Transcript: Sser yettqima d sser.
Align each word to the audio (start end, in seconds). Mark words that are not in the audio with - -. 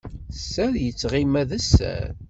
Sser 0.39 0.71
yettqima 0.83 1.43
d 1.49 1.51
sser. 1.65 2.09